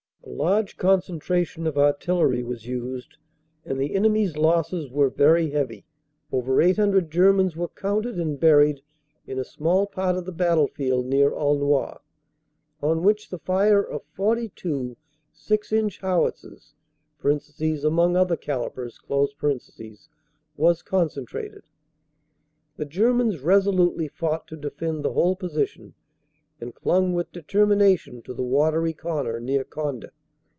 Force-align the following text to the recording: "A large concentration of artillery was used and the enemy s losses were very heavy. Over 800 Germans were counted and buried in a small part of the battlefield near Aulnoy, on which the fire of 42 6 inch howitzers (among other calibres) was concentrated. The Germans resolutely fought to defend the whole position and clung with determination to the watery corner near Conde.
"A 0.23 0.41
large 0.43 0.77
concentration 0.77 1.67
of 1.67 1.77
artillery 1.77 2.43
was 2.43 2.65
used 2.65 3.17
and 3.65 3.79
the 3.79 3.93
enemy 3.95 4.25
s 4.25 4.37
losses 4.37 4.89
were 4.89 5.09
very 5.09 5.49
heavy. 5.49 5.85
Over 6.31 6.61
800 6.61 7.11
Germans 7.11 7.55
were 7.55 7.67
counted 7.67 8.19
and 8.19 8.39
buried 8.39 8.81
in 9.27 9.37
a 9.39 9.43
small 9.43 9.87
part 9.87 10.15
of 10.15 10.25
the 10.25 10.31
battlefield 10.31 11.05
near 11.07 11.31
Aulnoy, 11.31 11.97
on 12.81 13.01
which 13.03 13.29
the 13.29 13.39
fire 13.39 13.83
of 13.83 14.03
42 14.13 14.95
6 15.33 15.71
inch 15.73 15.99
howitzers 15.99 16.75
(among 17.83 18.15
other 18.15 18.37
calibres) 18.37 18.99
was 19.09 20.83
concentrated. 20.83 21.63
The 22.77 22.85
Germans 22.85 23.41
resolutely 23.41 24.07
fought 24.07 24.47
to 24.47 24.55
defend 24.55 25.03
the 25.03 25.13
whole 25.13 25.35
position 25.35 25.93
and 26.59 26.75
clung 26.75 27.13
with 27.15 27.31
determination 27.31 28.21
to 28.21 28.35
the 28.35 28.43
watery 28.43 28.93
corner 28.93 29.39
near 29.39 29.63
Conde. 29.63 30.11